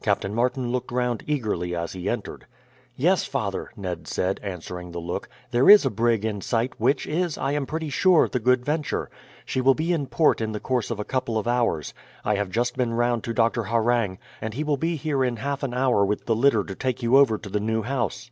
Captain 0.00 0.34
Martin 0.34 0.72
looked 0.72 0.90
round 0.90 1.22
eagerly 1.26 1.76
as 1.76 1.92
he 1.92 2.08
entered. 2.08 2.46
"Yes, 2.96 3.24
father," 3.26 3.70
Ned 3.76 4.08
said, 4.08 4.40
answering 4.42 4.90
the 4.90 4.98
look; 4.98 5.28
"there 5.50 5.68
is 5.68 5.84
a 5.84 5.90
brig 5.90 6.24
in 6.24 6.40
sight, 6.40 6.72
which 6.78 7.06
is, 7.06 7.36
I 7.36 7.52
am 7.52 7.66
pretty 7.66 7.90
sure, 7.90 8.26
the 8.26 8.38
Good 8.40 8.64
Venture. 8.64 9.10
She 9.44 9.60
will 9.60 9.74
be 9.74 9.92
in 9.92 10.06
port 10.06 10.40
in 10.40 10.52
the 10.52 10.60
course 10.60 10.90
of 10.90 10.98
a 10.98 11.04
couple 11.04 11.36
of 11.36 11.46
hours. 11.46 11.92
I 12.24 12.36
have 12.36 12.48
just 12.48 12.78
been 12.78 12.94
round 12.94 13.22
to 13.24 13.34
Doctor 13.34 13.64
Harreng, 13.64 14.16
and 14.40 14.54
he 14.54 14.64
will 14.64 14.78
be 14.78 14.96
here 14.96 15.22
in 15.22 15.36
half 15.36 15.62
an 15.62 15.74
hour 15.74 16.06
with 16.06 16.24
the 16.24 16.34
litter 16.34 16.64
to 16.64 16.74
take 16.74 17.02
you 17.02 17.18
over 17.18 17.36
to 17.36 17.50
the 17.50 17.60
new 17.60 17.82
house." 17.82 18.30